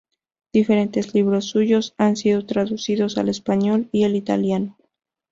Diferentes 0.51 1.13
libros 1.13 1.45
suyos 1.45 1.93
han 1.99 2.15
sido 2.15 2.43
traducidos 2.43 3.19
al 3.19 3.29
español 3.29 3.87
y 3.91 4.03
el 4.03 4.15
italiano 4.15 4.75